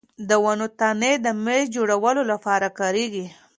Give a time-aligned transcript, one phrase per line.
[0.29, 3.25] د ونو تنې د مېز جوړولو لپاره کارېږي.